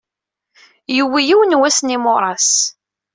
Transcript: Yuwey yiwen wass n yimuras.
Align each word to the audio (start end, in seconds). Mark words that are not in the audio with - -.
Yuwey 0.97 1.25
yiwen 1.27 1.57
wass 1.59 1.79
n 1.81 1.91
yimuras. 1.93 2.51